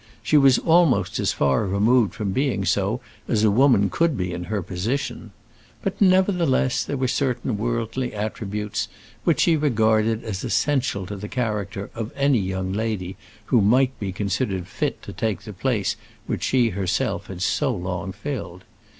[0.23, 4.45] She was almost as far removed from being so as a woman could be in
[4.45, 5.31] her position.
[5.83, 8.87] But, nevertheless, there were certain worldly attributes
[9.25, 13.15] which she regarded as essential to the character of any young lady
[13.53, 15.95] who might be considered fit to take the place
[16.25, 18.63] which she herself had so long filled.